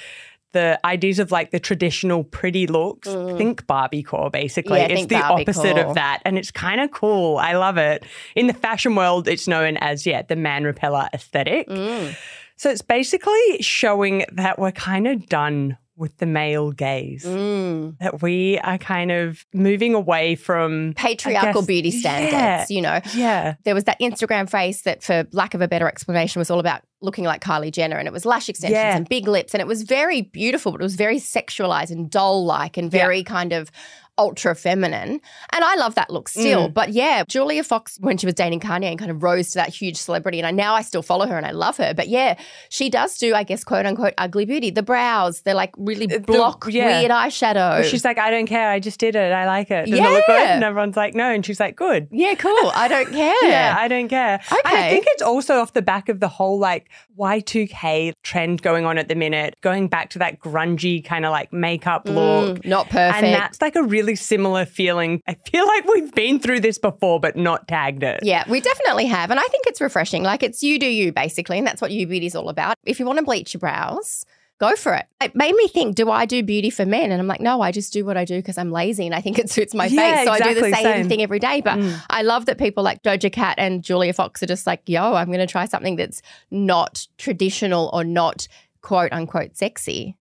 The 0.53 0.79
ideas 0.85 1.19
of 1.19 1.31
like 1.31 1.51
the 1.51 1.59
traditional 1.59 2.23
pretty 2.23 2.67
looks, 2.67 3.07
think 3.07 3.67
Barbie 3.67 4.03
core 4.03 4.29
basically. 4.29 4.79
Mm. 4.79 4.81
Yeah, 4.81 4.85
it's 4.85 4.93
think 4.93 5.09
the 5.09 5.19
Barbie 5.19 5.41
opposite 5.43 5.75
core. 5.75 5.85
of 5.85 5.95
that. 5.95 6.21
And 6.25 6.37
it's 6.37 6.51
kind 6.51 6.79
of 6.79 6.91
cool. 6.91 7.37
I 7.37 7.53
love 7.53 7.77
it. 7.77 8.05
In 8.35 8.47
the 8.47 8.53
fashion 8.53 8.95
world, 8.95 9.27
it's 9.27 9.47
known 9.47 9.77
as, 9.77 10.05
yeah, 10.05 10.21
the 10.21 10.35
man 10.35 10.63
repeller 10.63 11.09
aesthetic. 11.13 11.67
Mm. 11.67 12.15
So 12.55 12.69
it's 12.69 12.83
basically 12.83 13.61
showing 13.61 14.25
that 14.31 14.59
we're 14.59 14.71
kind 14.71 15.07
of 15.07 15.27
done 15.27 15.77
with 15.95 16.17
the 16.17 16.25
male 16.25 16.71
gaze. 16.71 17.23
Mm. 17.23 17.97
That 17.99 18.21
we 18.21 18.57
are 18.59 18.77
kind 18.79 19.11
of 19.11 19.45
moving 19.53 19.93
away 19.93 20.35
from 20.35 20.93
patriarchal 20.95 21.61
guess- 21.61 21.67
beauty 21.67 21.91
standards, 21.91 22.33
Yeah. 22.33 22.65
you 22.69 22.81
know. 22.81 22.99
Yeah. 23.13 23.55
There 23.63 23.75
was 23.75 23.83
that 23.83 23.99
Instagram 23.99 24.49
face 24.49 24.81
that, 24.83 25.03
for 25.03 25.27
lack 25.31 25.53
of 25.53 25.61
a 25.61 25.67
better 25.67 25.87
explanation, 25.87 26.39
was 26.39 26.49
all 26.49 26.59
about 26.59 26.81
looking 27.01 27.25
like 27.25 27.41
Kylie 27.43 27.71
Jenner, 27.71 27.97
and 27.97 28.07
it 28.07 28.13
was 28.13 28.25
lash 28.25 28.49
extensions 28.49 28.77
Yeah. 28.77 28.95
and 28.95 29.07
big 29.07 29.27
lips, 29.27 29.53
and 29.53 29.61
it 29.61 29.67
was 29.67 29.83
very 29.83 30.21
beautiful, 30.21 30.71
but 30.71 30.81
it 30.81 30.83
was 30.83 30.95
very 30.95 31.17
sexualized 31.19 31.91
and 31.91 32.09
doll-like 32.09 32.77
and 32.77 32.89
very 32.89 33.23
kind 33.23 33.51
of 33.53 33.69
ultra 34.17 34.55
feminine. 34.55 35.19
And 35.51 35.63
I 35.63 35.75
love 35.75 35.95
that 35.95 36.09
look 36.09 36.29
still. 36.29 36.69
Mm. 36.69 36.73
But 36.73 36.89
yeah, 36.89 37.23
Julia 37.27 37.63
Fox, 37.63 37.97
when 37.99 38.17
she 38.17 38.25
was 38.25 38.35
dating 38.35 38.59
Kanye 38.59 38.85
and 38.85 38.99
kind 38.99 39.11
of 39.11 39.23
rose 39.23 39.51
to 39.51 39.55
that 39.55 39.69
huge 39.69 39.97
celebrity, 39.97 40.39
and 40.39 40.47
I, 40.47 40.51
now 40.51 40.75
I 40.75 40.81
still 40.81 41.01
follow 41.01 41.25
her 41.27 41.37
and 41.37 41.45
I 41.45 41.51
love 41.51 41.77
her. 41.77 41.93
But 41.93 42.07
yeah, 42.09 42.37
she 42.69 42.89
does 42.89 43.17
do, 43.17 43.33
I 43.33 43.43
guess, 43.43 43.63
quote 43.63 43.85
unquote, 43.85 44.13
ugly 44.17 44.45
beauty. 44.45 44.69
The 44.69 44.83
brows, 44.83 45.41
they're 45.41 45.53
like 45.53 45.73
really 45.77 46.05
the- 46.05 46.19
block 46.19 46.65
yeah. 46.69 46.99
weird 46.99 47.11
eyeshadow. 47.11 47.81
But 47.81 47.85
she's 47.87 48.05
like, 48.05 48.17
I 48.17 48.29
don't 48.29 48.45
care. 48.45 48.69
I 48.69 48.79
just 48.79 48.99
did 48.99 49.15
it. 49.15 49.31
I 49.31 49.45
like 49.45 49.71
it. 49.71 49.89
Doesn't 49.89 50.05
it 50.05 50.09
look 50.09 50.25
good? 50.27 50.37
And 50.37 50.63
everyone's 50.63 50.97
like, 50.97 51.15
no. 51.15 51.31
And 51.31 51.45
she's 51.45 51.59
like, 51.59 51.75
good. 51.75 52.07
yeah, 52.11 52.35
cool. 52.35 52.71
I 52.75 52.87
don't 52.87 53.11
care. 53.11 53.49
Yeah, 53.49 53.75
I 53.77 53.87
don't 53.87 54.07
care. 54.07 54.39
And 54.51 54.59
I 54.65 54.89
think 54.89 55.05
it's 55.09 55.21
also 55.21 55.55
off 55.59 55.73
the 55.73 55.81
back 55.81 56.09
of 56.09 56.19
the 56.19 56.27
whole 56.27 56.59
like 56.59 56.89
Y2K 57.17 58.13
trend 58.23 58.61
going 58.61 58.85
on 58.85 58.97
at 58.97 59.07
the 59.07 59.15
minute, 59.15 59.55
going 59.61 59.87
back 59.87 60.09
to 60.11 60.19
that 60.19 60.39
grungy 60.39 61.03
kind 61.03 61.25
of 61.25 61.31
like 61.31 61.51
makeup 61.51 62.07
look. 62.07 62.59
Mm, 62.59 62.65
not 62.65 62.89
perfect. 62.89 63.23
And 63.23 63.33
that's 63.33 63.61
like 63.61 63.75
a 63.75 63.83
really 63.83 64.02
similar 64.15 64.65
feeling. 64.65 65.21
I 65.27 65.35
feel 65.49 65.65
like 65.65 65.85
we've 65.87 66.13
been 66.13 66.39
through 66.39 66.59
this 66.59 66.77
before, 66.77 67.19
but 67.19 67.35
not 67.35 67.67
tagged 67.67 68.03
it. 68.03 68.19
Yeah, 68.23 68.43
we 68.49 68.59
definitely 68.61 69.05
have. 69.07 69.31
And 69.31 69.39
I 69.39 69.43
think 69.43 69.65
it's 69.67 69.81
refreshing. 69.81 70.23
Like 70.23 70.43
it's 70.43 70.61
you 70.61 70.77
do 70.79 70.85
you, 70.87 71.11
basically. 71.11 71.57
And 71.57 71.65
that's 71.65 71.81
what 71.81 71.91
you 71.91 72.05
beauty 72.07 72.25
is 72.27 72.35
all 72.35 72.49
about. 72.49 72.75
If 72.85 72.99
you 72.99 73.05
want 73.05 73.19
to 73.19 73.25
bleach 73.25 73.53
your 73.53 73.59
brows, 73.59 74.25
go 74.59 74.75
for 74.75 74.93
it. 74.93 75.05
It 75.21 75.35
made 75.35 75.55
me 75.55 75.67
think, 75.67 75.95
do 75.95 76.09
I 76.11 76.25
do 76.25 76.43
beauty 76.43 76.69
for 76.69 76.85
men? 76.85 77.11
And 77.11 77.19
I'm 77.19 77.27
like, 77.27 77.41
no, 77.41 77.59
I 77.61 77.71
just 77.71 77.91
do 77.91 78.05
what 78.05 78.15
I 78.17 78.23
do 78.23 78.37
because 78.37 78.57
I'm 78.57 78.71
lazy 78.71 79.05
and 79.05 79.15
I 79.15 79.19
think 79.19 79.39
it 79.39 79.49
suits 79.49 79.73
my 79.73 79.87
Yeah, 79.87 80.17
face. 80.17 80.25
So 80.27 80.31
I 80.31 80.39
do 80.39 80.53
the 80.53 80.61
same, 80.71 80.73
same. 80.83 81.09
thing 81.09 81.21
every 81.21 81.39
day. 81.39 81.61
But 81.61 81.79
Mm. 81.79 81.99
I 82.09 82.21
love 82.21 82.45
that 82.45 82.57
people 82.57 82.83
like 82.83 83.01
Doja 83.03 83.31
Cat 83.31 83.55
and 83.57 83.83
Julia 83.83 84.13
Fox 84.13 84.43
are 84.43 84.45
just 84.47 84.67
like, 84.67 84.81
yo, 84.85 85.15
I'm 85.15 85.27
going 85.27 85.39
to 85.39 85.47
try 85.47 85.65
something 85.65 85.95
that's 85.95 86.21
not 86.51 87.07
traditional 87.17 87.89
or 87.93 88.03
not 88.03 88.47
quote 88.81 89.11
unquote 89.11 89.57
sexy. 89.57 90.15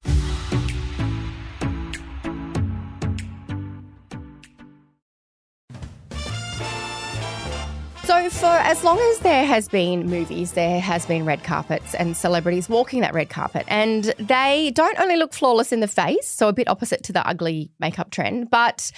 For 8.31 8.47
as 8.47 8.85
long 8.85 8.99
as 8.99 9.21
there 9.21 9.47
has 9.47 9.69
been 9.69 10.09
movies, 10.09 10.53
there 10.53 10.81
has 10.81 11.07
been 11.07 11.25
red 11.25 11.43
carpets 11.43 11.95
and 11.95 12.17
celebrities 12.17 12.69
walking 12.69 13.01
that 13.01 13.15
red 13.15 13.31
carpet. 13.31 13.65
And 13.69 14.05
they 14.19 14.71
don't 14.75 15.01
only 15.01 15.17
look 15.17 15.33
flawless 15.33 15.73
in 15.73 15.81
the 15.81 15.89
face, 15.89 16.29
so 16.29 16.49
a 16.49 16.53
bit 16.53 16.69
opposite 16.69 17.03
to 17.05 17.13
the 17.13 17.27
ugly 17.27 17.71
makeup 17.81 18.11
trend, 18.11 18.51
but 18.51 18.93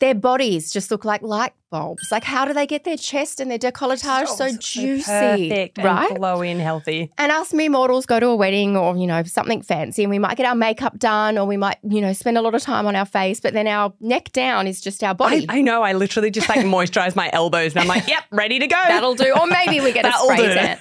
Their 0.00 0.14
bodies 0.14 0.72
just 0.72 0.90
look 0.90 1.04
like 1.04 1.22
light 1.22 1.52
bulbs. 1.70 2.02
Like, 2.10 2.24
how 2.24 2.44
do 2.44 2.52
they 2.52 2.66
get 2.66 2.84
their 2.84 2.96
chest 2.96 3.40
and 3.40 3.50
their 3.50 3.58
decolletage 3.58 4.26
oh, 4.28 4.34
so, 4.34 4.56
juicy? 4.56 5.04
perfect 5.04 5.78
right? 5.78 6.10
and 6.10 6.18
glowy 6.18 6.48
and 6.48 6.60
healthy. 6.60 7.10
And 7.16 7.32
us 7.32 7.54
mere 7.54 7.70
mortals 7.70 8.06
go 8.06 8.20
to 8.20 8.26
a 8.26 8.36
wedding 8.36 8.76
or, 8.76 8.96
you 8.96 9.06
know, 9.06 9.22
something 9.22 9.62
fancy 9.62 10.02
and 10.02 10.10
we 10.10 10.18
might 10.18 10.36
get 10.36 10.46
our 10.46 10.54
makeup 10.54 10.98
done 10.98 11.38
or 11.38 11.46
we 11.46 11.56
might, 11.56 11.78
you 11.82 12.00
know, 12.00 12.12
spend 12.12 12.36
a 12.36 12.42
lot 12.42 12.54
of 12.54 12.62
time 12.62 12.86
on 12.86 12.96
our 12.96 13.06
face, 13.06 13.40
but 13.40 13.54
then 13.54 13.66
our 13.66 13.92
neck 14.00 14.32
down 14.32 14.66
is 14.66 14.80
just 14.80 15.02
our 15.02 15.14
body. 15.14 15.46
I 15.48 15.62
know. 15.62 15.82
I 15.82 15.92
literally 15.92 16.30
just 16.30 16.48
like 16.48 16.58
moisturize 16.66 17.14
my 17.14 17.30
elbows 17.32 17.72
and 17.72 17.80
I'm 17.80 17.88
like, 17.88 18.08
yep, 18.08 18.24
ready 18.30 18.58
to 18.58 18.66
go. 18.66 18.82
That'll 18.88 19.14
do. 19.14 19.32
Or 19.38 19.46
maybe 19.46 19.80
we 19.80 19.92
get 19.92 20.04
a 20.04 20.12
spray 20.12 20.36
tan. 20.36 20.78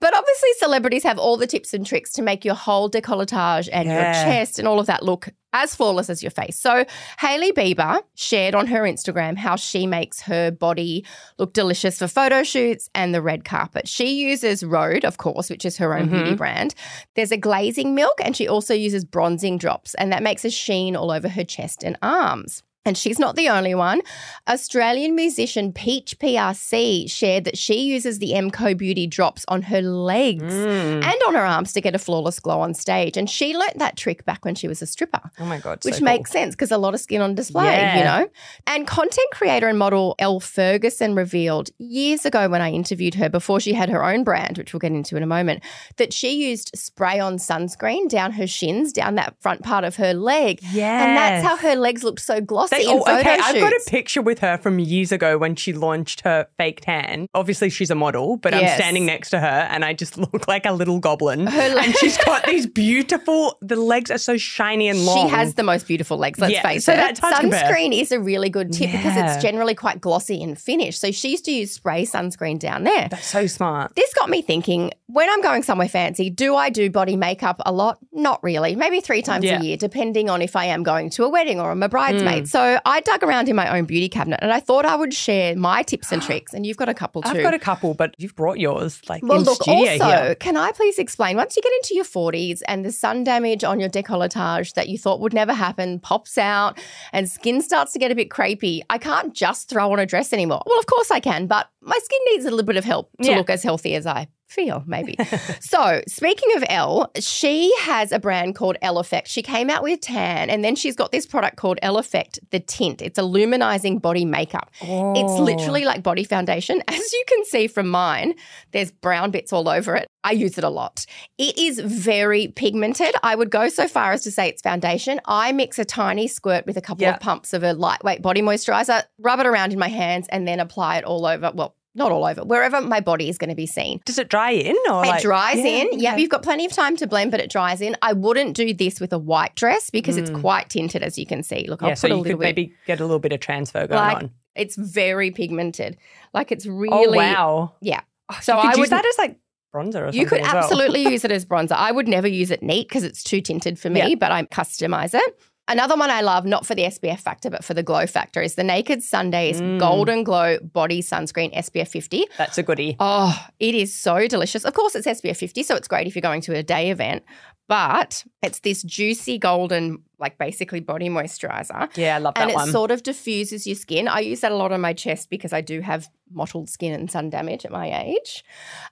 But 0.00 0.16
obviously, 0.16 0.50
celebrities 0.58 1.02
have 1.04 1.18
all 1.18 1.36
the 1.36 1.46
tips 1.46 1.72
and 1.72 1.86
tricks 1.86 2.12
to 2.12 2.22
make 2.22 2.44
your 2.44 2.54
whole 2.54 2.90
decolletage 2.90 3.68
and 3.72 3.88
your 3.88 4.02
chest 4.02 4.58
and 4.58 4.66
all 4.66 4.80
of 4.80 4.86
that 4.86 5.02
look 5.02 5.28
as 5.54 5.74
flawless 5.74 6.10
as 6.10 6.22
your 6.22 6.30
face. 6.30 6.58
So, 6.58 6.84
Hailey 7.18 7.52
Bieber 7.52 8.02
shared 8.14 8.54
on 8.54 8.66
her 8.66 8.82
Instagram 8.82 9.38
how 9.38 9.56
she 9.56 9.86
makes 9.86 10.20
her 10.22 10.50
body 10.50 11.06
look 11.38 11.54
delicious 11.54 11.98
for 11.98 12.08
photo 12.08 12.42
shoots 12.42 12.90
and 12.94 13.14
the 13.14 13.22
red 13.22 13.44
carpet. 13.44 13.88
She 13.88 14.12
uses 14.14 14.62
Rhode, 14.62 15.04
of 15.04 15.16
course, 15.16 15.48
which 15.48 15.64
is 15.64 15.78
her 15.78 15.96
own 15.96 16.10
beauty 16.10 16.30
mm-hmm. 16.30 16.36
brand. 16.36 16.74
There's 17.14 17.32
a 17.32 17.36
glazing 17.38 17.94
milk, 17.94 18.20
and 18.22 18.36
she 18.36 18.48
also 18.48 18.74
uses 18.74 19.04
bronzing 19.04 19.56
drops, 19.56 19.94
and 19.94 20.12
that 20.12 20.22
makes 20.22 20.44
a 20.44 20.50
sheen 20.50 20.96
all 20.96 21.10
over 21.10 21.28
her 21.28 21.44
chest 21.44 21.82
and 21.82 21.96
arms. 22.02 22.62
And 22.86 22.98
she's 22.98 23.18
not 23.18 23.34
the 23.34 23.48
only 23.48 23.74
one. 23.74 24.02
Australian 24.46 25.14
musician 25.14 25.72
Peach 25.72 26.18
PRC 26.18 27.10
shared 27.10 27.44
that 27.44 27.56
she 27.56 27.80
uses 27.80 28.18
the 28.18 28.32
MCO 28.32 28.76
Beauty 28.76 29.06
drops 29.06 29.44
on 29.48 29.62
her 29.62 29.80
legs 29.80 30.42
Mm. 30.42 31.02
and 31.02 31.14
on 31.26 31.34
her 31.34 31.44
arms 31.44 31.72
to 31.72 31.80
get 31.80 31.94
a 31.94 31.98
flawless 31.98 32.38
glow 32.40 32.60
on 32.60 32.74
stage. 32.74 33.16
And 33.16 33.28
she 33.30 33.56
learnt 33.56 33.78
that 33.78 33.96
trick 33.96 34.24
back 34.26 34.44
when 34.44 34.54
she 34.54 34.68
was 34.68 34.82
a 34.82 34.86
stripper. 34.86 35.30
Oh 35.40 35.46
my 35.46 35.58
God. 35.58 35.82
so 35.82 35.88
Which 35.88 35.98
cool. 35.98 36.04
makes 36.04 36.30
sense 36.30 36.54
because 36.54 36.70
a 36.70 36.76
lot 36.76 36.92
of 36.92 37.00
skin 37.00 37.22
on 37.22 37.34
display, 37.34 37.64
Yeah. 37.64 37.98
you 37.98 38.04
know? 38.04 38.28
And 38.66 38.86
content 38.86 39.28
creator 39.32 39.66
and 39.68 39.78
model 39.78 40.14
Elle 40.18 40.40
Ferguson 40.40 41.14
revealed 41.14 41.70
years 41.78 42.26
ago 42.26 42.48
when 42.50 42.60
I 42.60 42.70
interviewed 42.70 43.14
her 43.14 43.30
before 43.30 43.60
she 43.60 43.72
had 43.72 43.88
her 43.88 44.04
own 44.04 44.24
brand, 44.24 44.58
which 44.58 44.74
we'll 44.74 44.80
get 44.80 44.92
into 44.92 45.16
in 45.16 45.22
a 45.22 45.26
moment, 45.26 45.62
that 45.96 46.12
she 46.12 46.32
used 46.32 46.70
spray 46.74 47.18
on 47.18 47.38
sunscreen 47.38 48.08
down 48.10 48.32
her 48.32 48.46
shins, 48.46 48.92
down 48.92 49.14
that 49.14 49.34
front 49.40 49.62
part 49.62 49.84
of 49.84 49.96
her 49.96 50.12
leg. 50.12 50.60
Yeah. 50.70 51.02
And 51.06 51.16
that's 51.16 51.46
how 51.46 51.56
her 51.56 51.76
legs 51.76 52.04
looked 52.04 52.20
so 52.20 52.40
glossy 52.42 52.73
Oh, 52.86 53.00
okay, 53.00 53.38
I've 53.40 53.60
got 53.60 53.72
a 53.72 53.82
picture 53.88 54.22
with 54.22 54.38
her 54.40 54.56
from 54.58 54.78
years 54.78 55.12
ago 55.12 55.38
when 55.38 55.56
she 55.56 55.72
launched 55.72 56.22
her 56.22 56.46
fake 56.58 56.80
tan. 56.82 57.28
Obviously, 57.34 57.70
she's 57.70 57.90
a 57.90 57.94
model, 57.94 58.36
but 58.36 58.54
I'm 58.54 58.66
standing 58.76 59.06
next 59.06 59.30
to 59.30 59.40
her 59.40 59.46
and 59.70 59.84
I 59.84 59.92
just 59.92 60.16
look 60.18 60.48
like 60.48 60.66
a 60.66 60.72
little 60.72 60.98
goblin. 60.98 61.46
Her 61.46 61.78
and 61.78 61.94
she's 61.96 62.16
got 62.24 62.44
these 62.46 62.66
beautiful, 62.66 63.58
the 63.60 63.76
legs 63.76 64.10
are 64.10 64.18
so 64.18 64.36
shiny 64.36 64.88
and 64.88 65.04
long. 65.04 65.28
She 65.28 65.34
has 65.34 65.54
the 65.54 65.62
most 65.62 65.86
beautiful 65.86 66.16
legs, 66.16 66.38
let's 66.38 66.52
Yeah, 66.52 66.62
face 66.62 66.84
so 66.84 66.92
it. 66.92 66.96
that's 66.96 67.20
sunscreen 67.20 67.98
is 67.98 68.12
a 68.12 68.20
really 68.20 68.50
good 68.50 68.72
tip 68.72 68.90
because 68.92 69.16
it's 69.16 69.42
generally 69.42 69.74
quite 69.74 70.00
glossy 70.00 70.42
and 70.42 70.58
finished. 70.58 71.00
So 71.00 71.10
she 71.10 71.30
used 71.30 71.44
to 71.46 71.52
use 71.52 71.72
spray 71.72 72.04
sunscreen 72.04 72.58
down 72.58 72.84
there. 72.84 73.08
That's 73.08 73.26
so 73.26 73.46
smart. 73.46 73.94
This 73.94 74.12
got 74.14 74.28
me 74.30 74.42
thinking 74.42 74.92
when 75.06 75.28
I'm 75.30 75.42
going 75.42 75.62
somewhere 75.62 75.88
fancy, 75.88 76.30
do 76.30 76.54
I 76.56 76.70
do 76.70 76.90
body 76.90 77.16
makeup 77.16 77.60
a 77.66 77.72
lot? 77.72 77.98
Not 78.12 78.42
really. 78.42 78.74
Maybe 78.74 79.00
three 79.00 79.22
times 79.22 79.44
Yeah. 79.44 79.60
a 79.60 79.62
year, 79.64 79.76
depending 79.76 80.28
on 80.30 80.42
if 80.42 80.56
I 80.56 80.66
am 80.66 80.82
going 80.82 81.10
to 81.10 81.24
a 81.24 81.28
wedding 81.28 81.60
or 81.60 81.70
I'm 81.70 81.82
a 81.82 81.88
bridesmaid. 81.88 82.44
Mm. 82.44 82.48
So 82.48 82.63
I 82.84 83.00
dug 83.00 83.22
around 83.22 83.48
in 83.48 83.56
my 83.56 83.76
own 83.78 83.84
beauty 83.84 84.08
cabinet 84.08 84.40
and 84.42 84.52
I 84.52 84.60
thought 84.60 84.84
I 84.86 84.96
would 84.96 85.12
share 85.14 85.54
my 85.56 85.82
tips 85.82 86.12
and 86.12 86.20
tricks. 86.28 86.52
And 86.54 86.64
you've 86.66 86.76
got 86.76 86.88
a 86.88 86.94
couple 86.94 87.22
too. 87.22 87.28
I've 87.30 87.42
got 87.42 87.54
a 87.54 87.58
couple, 87.58 87.94
but 87.94 88.14
you've 88.18 88.34
brought 88.36 88.58
yours 88.58 89.00
like 89.08 89.22
Well, 89.22 89.38
in 89.38 89.44
look, 89.44 89.62
studio 89.62 89.92
also, 89.92 90.04
here. 90.04 90.34
can 90.36 90.56
I 90.56 90.72
please 90.72 90.98
explain? 90.98 91.36
Once 91.36 91.56
you 91.56 91.62
get 91.62 91.72
into 91.74 91.94
your 91.94 92.04
40s 92.04 92.62
and 92.68 92.84
the 92.84 92.92
sun 92.92 93.24
damage 93.24 93.64
on 93.64 93.80
your 93.80 93.88
decolletage 93.88 94.74
that 94.74 94.88
you 94.88 94.98
thought 94.98 95.20
would 95.20 95.34
never 95.34 95.52
happen 95.52 95.98
pops 96.00 96.38
out 96.38 96.78
and 97.12 97.28
skin 97.28 97.60
starts 97.62 97.92
to 97.92 97.98
get 97.98 98.10
a 98.10 98.14
bit 98.14 98.28
crepey, 98.30 98.82
I 98.90 98.98
can't 98.98 99.34
just 99.34 99.68
throw 99.68 99.92
on 99.92 99.98
a 99.98 100.06
dress 100.06 100.32
anymore. 100.32 100.62
Well, 100.66 100.78
of 100.78 100.86
course 100.86 101.10
I 101.10 101.20
can, 101.20 101.46
but 101.46 101.68
my 101.82 101.98
skin 102.02 102.18
needs 102.32 102.44
a 102.44 102.50
little 102.50 102.64
bit 102.66 102.76
of 102.76 102.84
help 102.84 103.10
to 103.22 103.30
Yeah. 103.30 103.36
look 103.36 103.50
as 103.50 103.62
healthy 103.62 103.94
as 103.94 104.06
I 104.06 104.28
feel, 104.54 104.82
maybe. 104.86 105.16
so, 105.60 106.00
speaking 106.08 106.56
of 106.56 106.64
Elle, 106.68 107.10
she 107.18 107.74
has 107.80 108.12
a 108.12 108.18
brand 108.18 108.54
called 108.54 108.76
Elle 108.80 108.98
Effect. 108.98 109.28
She 109.28 109.42
came 109.42 109.68
out 109.68 109.82
with 109.82 110.00
tan, 110.00 110.48
and 110.50 110.64
then 110.64 110.76
she's 110.76 110.96
got 110.96 111.12
this 111.12 111.26
product 111.26 111.56
called 111.56 111.78
Elle 111.82 111.98
Effect, 111.98 112.38
the 112.50 112.60
tint. 112.60 113.02
It's 113.02 113.18
a 113.18 113.22
luminizing 113.22 114.00
body 114.00 114.24
makeup. 114.24 114.70
It's 114.80 115.32
Oh. 115.34 115.42
literally 115.42 115.84
like 115.84 116.02
body 116.02 116.24
foundation. 116.24 116.82
As 116.88 117.12
you 117.12 117.24
can 117.28 117.44
see 117.44 117.66
from 117.66 117.88
mine, 117.88 118.34
there's 118.72 118.90
brown 118.92 119.30
bits 119.30 119.52
all 119.52 119.68
over 119.68 119.96
it. 119.96 120.06
I 120.22 120.32
use 120.32 120.56
it 120.56 120.64
a 120.64 120.70
lot. 120.70 121.04
It 121.36 121.58
is 121.58 121.78
very 121.80 122.48
pigmented. 122.48 123.14
I 123.22 123.34
would 123.34 123.50
go 123.50 123.68
so 123.68 123.86
far 123.88 124.12
as 124.12 124.22
to 124.22 124.30
say 124.30 124.48
it's 124.48 124.62
foundation. 124.62 125.20
I 125.26 125.52
mix 125.52 125.78
a 125.78 125.84
tiny 125.84 126.28
squirt 126.28 126.64
with 126.66 126.78
a 126.78 126.80
couple 126.80 127.02
Yeah. 127.02 127.14
of 127.14 127.20
pumps 127.20 127.52
of 127.52 127.62
a 127.62 127.74
lightweight 127.74 128.22
body 128.22 128.40
moisturizer, 128.40 129.02
rub 129.18 129.40
it 129.40 129.46
around 129.46 129.74
in 129.74 129.78
my 129.78 129.88
hands, 129.88 130.26
and 130.30 130.48
then 130.48 130.60
apply 130.60 130.96
it 130.98 131.04
all 131.04 131.26
over. 131.26 131.50
Well, 131.54 131.74
not 131.94 132.10
all 132.12 132.24
over, 132.24 132.42
wherever 132.44 132.80
my 132.80 133.00
body 133.00 133.28
is 133.28 133.38
going 133.38 133.50
to 133.50 133.54
be 133.56 133.66
seen. 133.66 134.00
Does 134.04 134.18
it 134.18 134.28
dry 134.28 134.50
in 134.50 134.76
or 134.90 135.04
It 135.04 135.08
like- 135.08 135.22
dries 135.22 135.58
Yeah, 135.58 135.64
in. 135.66 135.88
Yeah. 136.00 136.12
okay. 136.12 136.20
you've 136.22 136.30
got 136.30 136.42
plenty 136.42 136.64
of 136.66 136.72
time 136.72 136.96
to 136.96 137.06
blend, 137.06 137.30
but 137.30 137.40
it 137.40 137.50
dries 137.50 137.80
in. 137.80 137.96
I 138.02 138.12
wouldn't 138.12 138.56
do 138.56 138.74
this 138.74 139.00
with 139.00 139.12
a 139.12 139.18
white 139.18 139.54
dress 139.54 139.90
because 139.90 140.16
it's 140.16 140.30
quite 140.30 140.70
tinted, 140.70 141.02
as 141.02 141.18
you 141.18 141.26
can 141.26 141.42
see. 141.42 141.66
Look, 141.68 141.82
I'll 141.82 141.90
Mm. 141.90 141.92
Put 141.92 141.98
so 141.98 142.06
a 142.06 142.08
little 142.08 142.24
could 142.24 142.30
bit. 142.32 142.38
maybe 142.40 142.72
get 142.86 143.00
a 143.00 143.04
little 143.04 143.18
bit 143.20 143.32
of 143.32 143.40
transfer 143.40 143.86
going 143.86 144.00
like 144.00 144.16
on. 144.16 144.30
it's 144.56 144.76
very 144.76 145.30
pigmented. 145.30 145.96
Like 146.32 146.50
it's 146.52 146.66
really. 146.66 146.88
Oh 146.92 147.00
really 147.04 147.18
wow! 147.18 147.74
yeah. 147.80 148.00
Oh, 148.30 148.38
So 148.42 148.56
I 148.56 148.74
use 148.74 148.90
that 148.90 149.04
as 149.06 149.18
like 149.18 149.36
bronzer 149.74 149.86
or 149.86 149.90
something. 150.06 150.20
You 150.20 150.26
could 150.26 150.40
as 150.40 150.52
well. 150.52 150.62
absolutely 150.64 151.02
use 151.08 151.24
it 151.24 151.30
as 151.30 151.44
bronzer. 151.44 151.72
I 151.72 151.92
would 151.92 152.08
never 152.08 152.26
use 152.28 152.50
it 152.50 152.62
neat 152.62 152.88
because 152.88 153.04
it's 153.04 153.22
too 153.22 153.40
tinted 153.40 153.78
for 153.78 153.90
me, 153.90 154.00
Yeah. 154.00 154.14
but 154.16 154.32
I 154.32 154.44
customize 154.44 155.14
it. 155.14 155.38
Another 155.66 155.96
one 155.96 156.10
I 156.10 156.20
love, 156.20 156.44
not 156.44 156.66
for 156.66 156.74
the 156.74 156.82
SPF 156.82 157.20
factor, 157.20 157.48
but 157.48 157.64
for 157.64 157.72
the 157.72 157.82
glow 157.82 158.06
factor, 158.06 158.42
is 158.42 158.54
the 158.54 158.62
Naked 158.64 159.02
Sundays 159.02 159.62
Mm. 159.62 159.78
Golden 159.78 160.22
Glow 160.22 160.58
Body 160.60 161.00
Sunscreen 161.00 161.54
SPF 161.56 161.88
50. 161.88 162.26
That's 162.36 162.58
a 162.58 162.62
goodie. 162.62 162.96
Oh, 163.00 163.34
it 163.58 163.74
is 163.74 163.94
so 163.94 164.26
delicious. 164.28 164.64
Of 164.64 164.74
course, 164.74 164.94
it's 164.94 165.06
SPF 165.06 165.36
50, 165.38 165.62
so 165.62 165.74
it's 165.74 165.88
great 165.88 166.06
if 166.06 166.14
you're 166.14 166.20
going 166.20 166.42
to 166.42 166.54
a 166.54 166.62
day 166.62 166.90
event, 166.90 167.22
but 167.66 168.24
it's 168.42 168.60
this 168.60 168.82
juicy 168.82 169.38
golden, 169.38 170.02
like 170.18 170.36
basically 170.36 170.80
body 170.80 171.08
moisturizer. 171.08 171.88
Yeah, 171.96 172.16
I 172.16 172.18
love 172.18 172.34
that 172.34 172.42
And 172.42 172.50
it 172.50 172.54
one. 172.56 172.70
sort 172.70 172.90
of 172.90 173.02
diffuses 173.02 173.66
your 173.66 173.76
skin. 173.76 174.06
I 174.06 174.20
use 174.20 174.40
that 174.40 174.52
a 174.52 174.56
lot 174.56 174.70
on 174.70 174.82
my 174.82 174.92
chest 174.92 175.30
because 175.30 175.54
I 175.54 175.62
do 175.62 175.80
have 175.80 176.10
mottled 176.30 176.68
skin 176.68 176.92
and 176.92 177.10
sun 177.10 177.30
damage 177.30 177.64
at 177.64 177.70
my 177.70 178.02
age. 178.04 178.44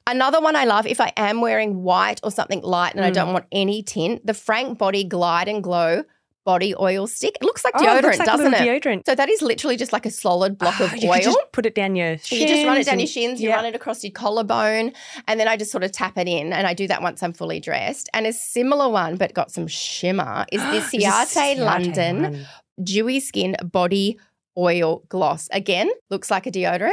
Another 0.06 0.40
one 0.40 0.56
I 0.56 0.64
love, 0.64 0.86
if 0.86 1.02
I 1.02 1.12
am 1.18 1.42
wearing 1.42 1.82
white 1.82 2.20
or 2.22 2.30
something 2.30 2.62
light 2.62 2.94
and 2.94 3.04
I 3.04 3.10
Mm. 3.10 3.14
don't 3.14 3.32
want 3.34 3.44
any 3.52 3.82
tint, 3.82 4.26
the 4.26 4.32
Frank 4.34 4.78
Body 4.78 5.04
Glide 5.04 5.48
and 5.48 5.62
Glow 5.62 6.04
body 6.44 6.74
oil 6.78 7.06
stick. 7.06 7.36
It 7.40 7.44
looks 7.44 7.64
like 7.64 7.74
deodorant, 7.74 7.86
oh, 7.88 7.98
it 7.98 8.02
looks 8.04 8.18
like 8.18 8.26
doesn't 8.26 8.54
it? 8.54 8.58
deodorant. 8.82 9.06
So 9.06 9.14
that 9.14 9.28
is 9.28 9.42
literally 9.42 9.76
just 9.76 9.92
like 9.92 10.06
a 10.06 10.10
solid 10.10 10.58
block 10.58 10.80
of 10.80 10.92
Ah, 10.92 10.96
you 10.96 11.08
oil. 11.10 11.36
put 11.52 11.66
it 11.66 11.74
down 11.74 11.94
your 11.96 12.18
shins. 12.18 12.40
You 12.42 12.48
just 12.48 12.66
run 12.66 12.76
it 12.78 12.86
down 12.86 12.98
your 12.98 13.06
shins, 13.06 13.40
you 13.40 13.48
yeah. 13.50 13.56
run 13.56 13.64
it 13.66 13.74
across 13.74 14.02
your 14.02 14.12
collarbone, 14.12 14.92
and 15.28 15.38
then 15.40 15.48
I 15.48 15.56
just 15.56 15.70
sort 15.70 15.84
of 15.84 15.92
tap 15.92 16.18
it 16.18 16.26
in. 16.28 16.52
And 16.52 16.66
I 16.66 16.74
do 16.74 16.86
that 16.88 17.02
once 17.02 17.22
I'm 17.22 17.32
fully 17.32 17.60
dressed. 17.60 18.08
And 18.12 18.26
a 18.26 18.32
similar 18.32 18.88
one, 18.88 19.16
but 19.16 19.34
got 19.34 19.50
some 19.50 19.66
shimmer, 19.66 20.44
is 20.50 20.60
this 20.70 20.84
Is 20.86 20.90
this 20.92 21.04
Ciate 21.04 21.56
Ciate 21.56 21.58
London 21.64 22.22
one? 22.22 22.46
Dewy 22.82 23.20
Skin 23.20 23.56
Body 23.64 24.18
Oil 24.58 25.02
Gloss. 25.08 25.48
Again, 25.52 25.90
looks 26.10 26.30
like 26.30 26.46
a 26.46 26.50
deodorant, 26.50 26.92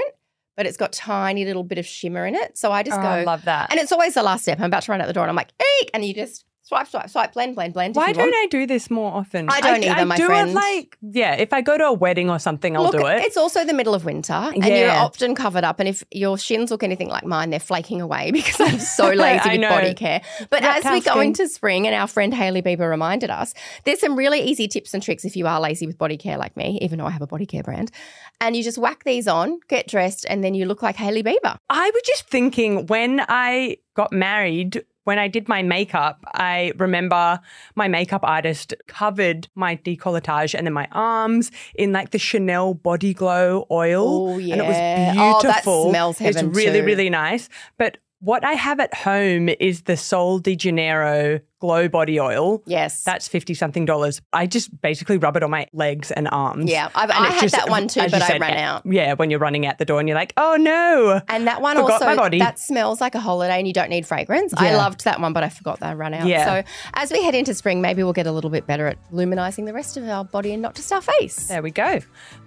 but 0.57 0.65
it's 0.65 0.77
got 0.77 0.91
tiny 0.93 1.45
little 1.45 1.63
bit 1.63 1.77
of 1.77 1.85
shimmer 1.85 2.25
in 2.25 2.35
it. 2.35 2.57
So 2.57 2.71
I 2.71 2.83
just 2.83 2.99
Oh, 2.99 3.01
go, 3.01 3.07
I 3.07 3.23
love 3.23 3.45
that. 3.45 3.71
and 3.71 3.79
it's 3.79 3.91
always 3.91 4.13
the 4.13 4.23
last 4.23 4.43
step. 4.43 4.59
I'm 4.59 4.65
about 4.65 4.83
to 4.83 4.91
run 4.91 5.01
out 5.01 5.07
the 5.07 5.13
door, 5.13 5.23
and 5.23 5.29
I'm 5.29 5.35
like, 5.35 5.53
eek, 5.81 5.89
and 5.93 6.03
you 6.05 6.13
just 6.13 6.45
swipe, 6.69 6.87
swipe, 6.87 7.09
swipe, 7.09 7.33
blend, 7.33 7.55
blend, 7.55 7.73
blend. 7.73 7.95
Why 7.95 8.13
don't. 8.13 8.29
I 8.29 8.45
do 8.45 8.67
this 8.67 8.91
more 8.91 9.11
often? 9.11 9.49
I 9.49 9.59
don't 9.59 9.83
either, 9.83 10.01
I 10.01 10.03
my 10.03 10.15
do 10.15 10.27
friend. 10.27 10.51
it 10.51 10.53
like 10.53 10.97
yeah. 11.01 11.33
If 11.33 11.51
I 11.51 11.61
go 11.61 11.77
to 11.79 11.85
a 11.85 11.93
wedding 11.93 12.29
or 12.29 12.37
something, 12.37 12.77
I'll 12.77 12.83
Look, 12.83 12.91
do 12.91 13.07
it. 13.07 13.23
It's 13.25 13.37
also 13.37 13.65
the 13.65 13.73
middle 13.73 13.95
of 13.95 14.05
winter, 14.05 14.33
and 14.33 14.63
you're 14.63 14.91
often 14.91 15.33
covered 15.33 15.63
up. 15.63 15.79
And 15.79 15.89
if 15.89 16.03
your 16.11 16.37
shins 16.37 16.69
look 16.69 16.83
anything 16.83 17.09
like 17.09 17.25
mine, 17.25 17.49
they're 17.49 17.59
flaking 17.59 18.01
away 18.01 18.29
because 18.39 18.59
I'm 18.61 18.79
so 18.79 19.09
lazy 19.13 19.49
with 19.49 19.61
know. 19.61 19.69
body 19.69 19.95
care. 19.95 20.21
But 20.51 20.63
as 20.63 20.85
we 20.85 21.01
go 21.01 21.13
skin. 21.13 21.23
into 21.23 21.47
spring, 21.47 21.87
and 21.87 21.95
our 21.95 22.07
friend 22.07 22.33
Hailey 22.33 22.61
Bieber 22.61 22.87
reminded 22.89 23.31
us, 23.31 23.55
there's 23.85 23.99
some 23.99 24.15
really 24.15 24.41
easy 24.41 24.67
tips 24.67 24.93
and 24.93 25.01
tricks 25.01 25.25
if 25.25 25.35
you 25.35 25.47
are 25.47 25.59
lazy 25.59 25.87
with 25.87 25.97
body 25.97 26.17
care 26.17 26.37
like 26.37 26.55
me, 26.55 26.77
even 26.83 26.99
though 26.99 27.07
I 27.07 27.11
have 27.11 27.23
a 27.23 27.27
body 27.27 27.47
care 27.47 27.63
brand. 27.63 27.91
And 28.39 28.55
you 28.55 28.63
just 28.63 28.77
whack 28.77 29.03
these 29.03 29.27
on, 29.27 29.59
get 29.67 29.87
dressed, 29.87 30.25
and 30.29 30.43
then 30.43 30.53
you 30.53 30.65
look 30.65 30.83
like 30.83 30.95
Hailey 30.95 31.23
Bieber. 31.23 31.57
I 31.69 31.91
was 31.93 32.01
just 32.05 32.27
thinking 32.29 32.85
when 32.85 33.25
I 33.27 33.77
got 33.95 34.13
married, 34.13 34.85
when 35.05 35.17
I 35.17 35.27
did 35.27 35.47
my 35.47 35.63
makeup, 35.63 36.19
I 36.33 36.73
remember 36.77 37.39
my 37.75 37.87
makeup 37.87 38.21
artist 38.23 38.73
covered 38.87 39.47
my 39.55 39.75
decolletage 39.77 40.53
and 40.53 40.67
then 40.67 40.73
my 40.73 40.87
arms 40.91 41.51
in 41.75 41.91
like 41.91 42.11
the 42.11 42.19
Chanel 42.19 42.73
Body 42.73 43.13
Glow 43.13 43.65
oil. 43.71 44.29
Oh, 44.29 44.33
And 44.37 44.43
it 44.61 44.65
was 44.65 44.75
yeah. 44.77 45.13
Oh, 45.17 45.41
that 45.41 45.63
beautiful. 45.63 45.89
smells 45.89 46.17
heaven 46.19 46.47
It's 46.49 46.55
really, 46.57 46.79
too. 46.81 46.85
really 46.85 47.09
nice. 47.09 47.49
But 47.77 47.97
what 48.19 48.43
I 48.43 48.53
have 48.53 48.79
at 48.79 48.93
home 48.93 49.49
is 49.59 49.83
the 49.83 49.95
Sol 49.97 50.39
de 50.39 50.55
Janeiro 50.55 51.39
glow 51.59 51.87
body 51.87 52.19
oil. 52.19 52.63
Yes. 52.65 53.03
That's 53.03 53.27
50 53.27 53.53
something 53.53 53.85
dollars. 53.85 54.21
I 54.33 54.47
just 54.47 54.81
basically 54.81 55.17
rub 55.17 55.35
it 55.35 55.43
on 55.43 55.51
my 55.51 55.67
legs 55.73 56.11
and 56.11 56.27
arms. 56.31 56.69
Yeah, 56.71 56.89
I've- 56.95 57.11
And 57.11 57.25
I 57.25 57.29
had 57.31 57.49
that 57.51 57.69
one 57.69 57.87
too, 57.87 58.01
but 58.09 58.21
I 58.21 58.37
ran 58.37 58.53
out. 58.57 58.83
Yeah, 58.85 59.13
when 59.13 59.29
you're 59.29 59.39
running 59.39 59.65
out 59.65 59.77
the 59.77 59.85
door 59.85 59.99
and 59.99 60.07
you're 60.07 60.17
like, 60.17 60.33
oh 60.37 60.57
no. 60.59 61.21
And 61.27 61.47
that 61.47 61.61
one 61.61 61.77
also 61.77 62.29
that 62.39 62.59
smells 62.59 63.01
like 63.01 63.15
a 63.15 63.19
holiday 63.19 63.57
and 63.59 63.67
you 63.67 63.73
don't 63.73 63.89
need 63.89 64.05
fragrance. 64.07 64.53
I 64.55 64.75
loved 64.75 65.03
that 65.05 65.19
one, 65.19 65.33
but 65.33 65.43
I 65.43 65.49
forgot 65.49 65.79
that 65.81 65.89
I 65.89 65.93
ran 65.93 66.13
out. 66.13 66.27
Yeah. 66.27 66.61
So 66.63 66.69
as 66.93 67.11
we 67.11 67.23
head 67.23 67.35
into 67.35 67.53
spring, 67.53 67.81
maybe 67.81 68.03
we'll 68.03 68.13
get 68.13 68.27
a 68.27 68.31
little 68.31 68.49
bit 68.49 68.65
better 68.65 68.87
at 68.87 68.97
luminizing 69.11 69.65
the 69.65 69.73
rest 69.73 69.97
of 69.97 70.07
our 70.07 70.23
body 70.23 70.53
and 70.53 70.61
not 70.61 70.75
just 70.75 70.91
our 70.93 71.01
face. 71.01 71.47
There 71.47 71.61
we 71.61 71.71
go. 71.71 71.99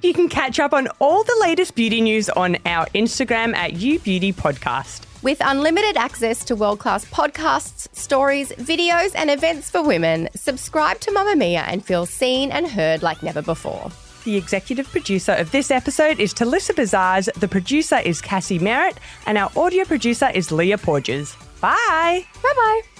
You 0.02 0.14
can 0.14 0.28
catch 0.28 0.58
up 0.58 0.72
on 0.72 0.88
all 0.98 1.22
the 1.24 1.36
latest 1.40 1.74
beauty 1.74 2.00
news 2.00 2.28
on 2.30 2.56
our 2.66 2.86
Instagram 2.94 3.54
at 3.54 3.74
You 3.74 3.98
Beauty 3.98 4.32
Podcast. 4.32 5.02
With 5.22 5.38
unlimited 5.40 5.96
access 5.96 6.42
to 6.46 6.56
world 6.56 6.80
class 6.80 7.04
podcasts, 7.04 7.86
stories, 7.96 8.50
videos, 8.52 9.12
and 9.14 9.30
events 9.30 9.70
for 9.70 9.80
women, 9.80 10.28
subscribe 10.34 10.98
to 10.98 11.12
Mamamia 11.12 11.64
and 11.68 11.84
feel 11.84 12.06
seen 12.06 12.50
and 12.50 12.66
heard 12.66 13.04
like 13.04 13.22
never 13.22 13.40
before. 13.40 13.90
The 14.24 14.36
executive 14.36 14.88
producer 14.88 15.32
of 15.32 15.52
this 15.52 15.70
episode 15.70 16.18
is 16.18 16.34
Talissa 16.34 16.74
Bazars, 16.74 17.32
the 17.34 17.46
producer 17.48 17.98
is 17.98 18.20
Cassie 18.20 18.58
Merritt, 18.58 18.98
and 19.26 19.38
our 19.38 19.50
audio 19.56 19.84
producer 19.84 20.28
is 20.34 20.50
Leah 20.50 20.78
Porges. 20.78 21.36
Bye. 21.60 22.24
Bye 22.42 22.52
bye. 22.56 22.91